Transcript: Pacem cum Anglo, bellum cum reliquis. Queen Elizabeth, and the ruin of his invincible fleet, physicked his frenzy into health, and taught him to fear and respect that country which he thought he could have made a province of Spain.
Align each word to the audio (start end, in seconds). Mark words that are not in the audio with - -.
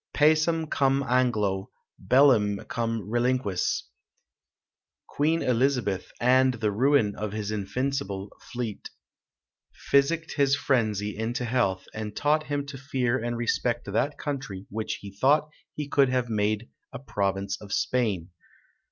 Pacem 0.15 0.65
cum 0.67 1.05
Anglo, 1.07 1.69
bellum 1.99 2.65
cum 2.67 3.07
reliquis. 3.07 3.83
Queen 5.05 5.43
Elizabeth, 5.43 6.11
and 6.19 6.55
the 6.55 6.71
ruin 6.71 7.15
of 7.15 7.33
his 7.33 7.51
invincible 7.51 8.31
fleet, 8.51 8.89
physicked 9.75 10.31
his 10.33 10.55
frenzy 10.55 11.15
into 11.15 11.45
health, 11.45 11.85
and 11.93 12.15
taught 12.15 12.47
him 12.47 12.65
to 12.65 12.79
fear 12.79 13.23
and 13.23 13.37
respect 13.37 13.85
that 13.91 14.17
country 14.17 14.65
which 14.71 14.95
he 15.01 15.11
thought 15.11 15.47
he 15.75 15.87
could 15.87 16.09
have 16.09 16.29
made 16.31 16.71
a 16.91 16.97
province 16.97 17.55
of 17.61 17.71
Spain. 17.71 18.31